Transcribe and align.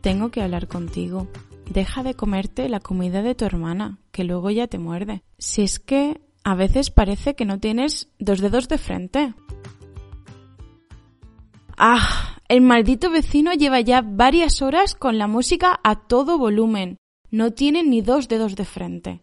Tengo 0.00 0.30
que 0.30 0.42
hablar 0.42 0.68
contigo. 0.68 1.28
Deja 1.70 2.02
de 2.02 2.14
comerte 2.14 2.68
la 2.68 2.80
comida 2.80 3.22
de 3.22 3.34
tu 3.34 3.44
hermana, 3.44 3.98
que 4.10 4.24
luego 4.24 4.50
ya 4.50 4.66
te 4.66 4.78
muerde. 4.78 5.22
Si 5.38 5.62
es 5.62 5.78
que 5.78 6.20
a 6.42 6.54
veces 6.54 6.90
parece 6.90 7.34
que 7.34 7.44
no 7.44 7.60
tienes 7.60 8.08
dos 8.18 8.40
dedos 8.40 8.68
de 8.68 8.78
frente. 8.78 9.34
¡Ah! 11.76 12.36
El 12.48 12.62
maldito 12.62 13.10
vecino 13.10 13.52
lleva 13.52 13.80
ya 13.80 14.02
varias 14.02 14.60
horas 14.60 14.96
con 14.96 15.18
la 15.18 15.28
música 15.28 15.78
a 15.84 15.94
todo 15.94 16.36
volumen. 16.36 16.96
No 17.30 17.52
tiene 17.52 17.84
ni 17.84 18.00
dos 18.00 18.26
dedos 18.26 18.56
de 18.56 18.64
frente. 18.64 19.20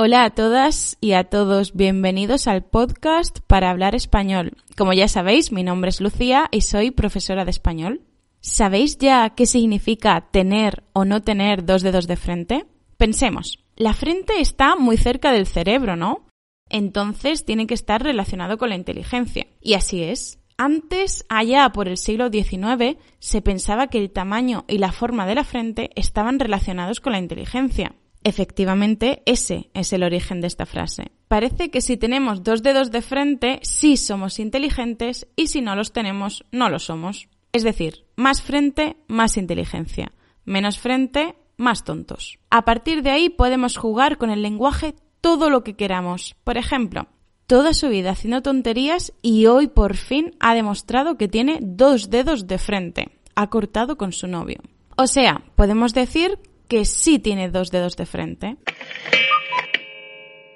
Hola 0.00 0.22
a 0.22 0.30
todas 0.30 0.96
y 1.00 1.14
a 1.14 1.24
todos, 1.24 1.74
bienvenidos 1.74 2.46
al 2.46 2.62
podcast 2.62 3.40
para 3.48 3.68
hablar 3.68 3.96
español. 3.96 4.52
Como 4.76 4.92
ya 4.92 5.08
sabéis, 5.08 5.50
mi 5.50 5.64
nombre 5.64 5.90
es 5.90 6.00
Lucía 6.00 6.46
y 6.52 6.60
soy 6.60 6.92
profesora 6.92 7.44
de 7.44 7.50
español. 7.50 8.02
¿Sabéis 8.38 8.98
ya 8.98 9.30
qué 9.30 9.44
significa 9.44 10.28
tener 10.30 10.84
o 10.92 11.04
no 11.04 11.22
tener 11.22 11.64
dos 11.64 11.82
dedos 11.82 12.06
de 12.06 12.14
frente? 12.14 12.66
Pensemos, 12.96 13.64
la 13.74 13.92
frente 13.92 14.40
está 14.40 14.76
muy 14.76 14.98
cerca 14.98 15.32
del 15.32 15.48
cerebro, 15.48 15.96
¿no? 15.96 16.28
Entonces 16.70 17.44
tiene 17.44 17.66
que 17.66 17.74
estar 17.74 18.00
relacionado 18.00 18.56
con 18.56 18.68
la 18.68 18.76
inteligencia. 18.76 19.48
Y 19.60 19.74
así 19.74 20.04
es. 20.04 20.38
Antes, 20.56 21.24
allá 21.28 21.70
por 21.70 21.88
el 21.88 21.96
siglo 21.96 22.30
XIX, 22.30 22.98
se 23.18 23.42
pensaba 23.42 23.88
que 23.88 23.98
el 23.98 24.12
tamaño 24.12 24.64
y 24.68 24.78
la 24.78 24.92
forma 24.92 25.26
de 25.26 25.34
la 25.34 25.42
frente 25.42 25.90
estaban 25.96 26.38
relacionados 26.38 27.00
con 27.00 27.14
la 27.14 27.18
inteligencia. 27.18 27.96
Efectivamente, 28.24 29.22
ese 29.26 29.70
es 29.74 29.92
el 29.92 30.02
origen 30.02 30.40
de 30.40 30.48
esta 30.48 30.66
frase. 30.66 31.12
Parece 31.28 31.70
que 31.70 31.80
si 31.80 31.96
tenemos 31.96 32.42
dos 32.42 32.62
dedos 32.62 32.90
de 32.90 33.02
frente, 33.02 33.60
sí 33.62 33.96
somos 33.96 34.38
inteligentes 34.38 35.28
y 35.36 35.48
si 35.48 35.60
no 35.60 35.76
los 35.76 35.92
tenemos, 35.92 36.44
no 36.52 36.68
lo 36.68 36.78
somos. 36.78 37.28
Es 37.52 37.62
decir, 37.62 38.04
más 38.16 38.42
frente, 38.42 38.96
más 39.08 39.36
inteligencia. 39.36 40.12
Menos 40.44 40.78
frente, 40.78 41.36
más 41.56 41.84
tontos. 41.84 42.38
A 42.50 42.64
partir 42.64 43.02
de 43.02 43.10
ahí 43.10 43.28
podemos 43.28 43.76
jugar 43.76 44.18
con 44.18 44.30
el 44.30 44.42
lenguaje 44.42 44.94
todo 45.20 45.50
lo 45.50 45.64
que 45.64 45.76
queramos. 45.76 46.36
Por 46.44 46.56
ejemplo, 46.56 47.08
toda 47.46 47.74
su 47.74 47.88
vida 47.88 48.10
haciendo 48.10 48.42
tonterías 48.42 49.12
y 49.22 49.46
hoy 49.46 49.68
por 49.68 49.96
fin 49.96 50.36
ha 50.40 50.54
demostrado 50.54 51.16
que 51.16 51.28
tiene 51.28 51.58
dos 51.60 52.10
dedos 52.10 52.46
de 52.46 52.58
frente. 52.58 53.08
Ha 53.34 53.48
cortado 53.50 53.96
con 53.96 54.12
su 54.12 54.26
novio. 54.26 54.60
O 54.96 55.06
sea, 55.06 55.42
podemos 55.54 55.94
decir 55.94 56.38
que 56.68 56.84
sí 56.84 57.18
tiene 57.18 57.50
dos 57.50 57.70
dedos 57.70 57.96
de 57.96 58.06
frente. 58.06 58.56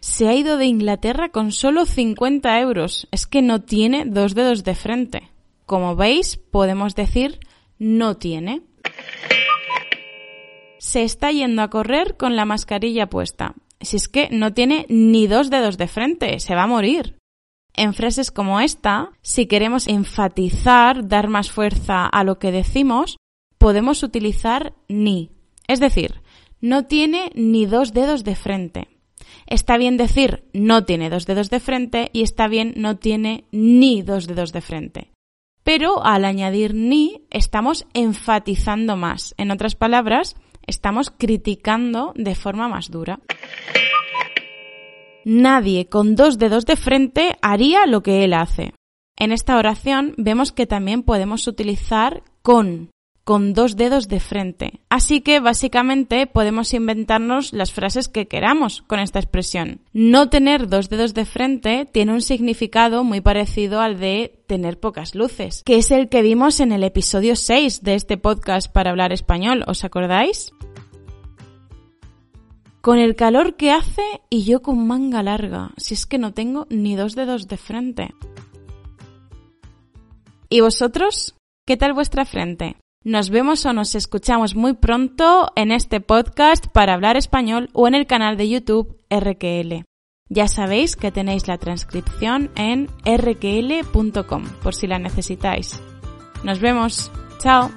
Se 0.00 0.28
ha 0.28 0.34
ido 0.34 0.56
de 0.56 0.66
Inglaterra 0.66 1.28
con 1.30 1.52
solo 1.52 1.84
50 1.84 2.60
euros. 2.60 3.08
Es 3.10 3.26
que 3.26 3.42
no 3.42 3.62
tiene 3.62 4.04
dos 4.06 4.34
dedos 4.34 4.64
de 4.64 4.74
frente. 4.74 5.30
Como 5.66 5.96
veis, 5.96 6.36
podemos 6.36 6.94
decir 6.94 7.40
no 7.78 8.16
tiene. 8.16 8.62
Se 10.78 11.02
está 11.02 11.32
yendo 11.32 11.62
a 11.62 11.70
correr 11.70 12.16
con 12.16 12.36
la 12.36 12.44
mascarilla 12.44 13.10
puesta. 13.10 13.54
Si 13.80 13.96
es 13.96 14.08
que 14.08 14.28
no 14.30 14.54
tiene 14.54 14.86
ni 14.88 15.26
dos 15.26 15.50
dedos 15.50 15.76
de 15.76 15.88
frente, 15.88 16.40
se 16.40 16.54
va 16.54 16.62
a 16.62 16.68
morir. 16.68 17.18
En 17.74 17.92
frases 17.92 18.30
como 18.30 18.60
esta, 18.60 19.10
si 19.20 19.46
queremos 19.46 19.86
enfatizar, 19.86 21.08
dar 21.08 21.28
más 21.28 21.50
fuerza 21.50 22.06
a 22.06 22.24
lo 22.24 22.38
que 22.38 22.52
decimos, 22.52 23.18
podemos 23.58 24.02
utilizar 24.02 24.72
ni. 24.88 25.35
Es 25.66 25.80
decir, 25.80 26.22
no 26.60 26.86
tiene 26.86 27.30
ni 27.34 27.66
dos 27.66 27.92
dedos 27.92 28.24
de 28.24 28.36
frente. 28.36 28.88
Está 29.46 29.76
bien 29.76 29.96
decir 29.96 30.44
no 30.52 30.84
tiene 30.84 31.10
dos 31.10 31.26
dedos 31.26 31.50
de 31.50 31.60
frente 31.60 32.10
y 32.12 32.22
está 32.22 32.48
bien 32.48 32.74
no 32.76 32.96
tiene 32.96 33.44
ni 33.52 34.02
dos 34.02 34.26
dedos 34.26 34.52
de 34.52 34.60
frente. 34.60 35.10
Pero 35.62 36.04
al 36.04 36.24
añadir 36.24 36.74
ni 36.74 37.26
estamos 37.30 37.86
enfatizando 37.92 38.96
más. 38.96 39.34
En 39.36 39.50
otras 39.50 39.74
palabras, 39.74 40.36
estamos 40.66 41.10
criticando 41.10 42.12
de 42.16 42.34
forma 42.34 42.68
más 42.68 42.90
dura. 42.90 43.20
Nadie 45.24 45.88
con 45.88 46.14
dos 46.14 46.38
dedos 46.38 46.66
de 46.66 46.76
frente 46.76 47.36
haría 47.42 47.86
lo 47.86 48.02
que 48.02 48.22
él 48.24 48.32
hace. 48.32 48.74
En 49.16 49.32
esta 49.32 49.56
oración 49.56 50.14
vemos 50.18 50.52
que 50.52 50.66
también 50.66 51.02
podemos 51.02 51.48
utilizar 51.48 52.22
con 52.42 52.90
con 53.26 53.54
dos 53.54 53.74
dedos 53.74 54.06
de 54.06 54.20
frente. 54.20 54.78
Así 54.88 55.20
que 55.20 55.40
básicamente 55.40 56.28
podemos 56.28 56.72
inventarnos 56.72 57.52
las 57.52 57.72
frases 57.72 58.06
que 58.06 58.28
queramos 58.28 58.82
con 58.82 59.00
esta 59.00 59.18
expresión. 59.18 59.80
No 59.92 60.30
tener 60.30 60.68
dos 60.68 60.88
dedos 60.88 61.12
de 61.12 61.24
frente 61.24 61.88
tiene 61.90 62.12
un 62.12 62.22
significado 62.22 63.02
muy 63.02 63.20
parecido 63.20 63.80
al 63.80 63.98
de 63.98 64.38
tener 64.46 64.78
pocas 64.78 65.16
luces, 65.16 65.64
que 65.64 65.78
es 65.78 65.90
el 65.90 66.08
que 66.08 66.22
vimos 66.22 66.60
en 66.60 66.70
el 66.70 66.84
episodio 66.84 67.34
6 67.34 67.82
de 67.82 67.96
este 67.96 68.16
podcast 68.16 68.70
para 68.70 68.90
hablar 68.90 69.12
español, 69.12 69.64
¿os 69.66 69.82
acordáis? 69.82 70.52
Con 72.80 73.00
el 73.00 73.16
calor 73.16 73.56
que 73.56 73.72
hace 73.72 74.04
y 74.30 74.44
yo 74.44 74.62
con 74.62 74.86
manga 74.86 75.24
larga, 75.24 75.72
si 75.78 75.94
es 75.94 76.06
que 76.06 76.18
no 76.18 76.32
tengo 76.32 76.68
ni 76.70 76.94
dos 76.94 77.16
dedos 77.16 77.48
de 77.48 77.56
frente. 77.56 78.14
¿Y 80.48 80.60
vosotros? 80.60 81.34
¿Qué 81.66 81.76
tal 81.76 81.92
vuestra 81.92 82.24
frente? 82.24 82.76
Nos 83.06 83.30
vemos 83.30 83.64
o 83.66 83.72
nos 83.72 83.94
escuchamos 83.94 84.56
muy 84.56 84.72
pronto 84.72 85.52
en 85.54 85.70
este 85.70 86.00
podcast 86.00 86.66
para 86.66 86.92
hablar 86.92 87.16
español 87.16 87.70
o 87.72 87.86
en 87.86 87.94
el 87.94 88.04
canal 88.04 88.36
de 88.36 88.48
YouTube 88.48 88.98
RQL. 89.10 89.84
Ya 90.28 90.48
sabéis 90.48 90.96
que 90.96 91.12
tenéis 91.12 91.46
la 91.46 91.56
transcripción 91.56 92.50
en 92.56 92.88
rql.com 93.04 94.44
por 94.60 94.74
si 94.74 94.88
la 94.88 94.98
necesitáis. 94.98 95.80
Nos 96.42 96.58
vemos. 96.58 97.12
Chao. 97.38 97.70